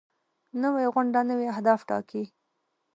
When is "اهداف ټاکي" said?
1.53-2.23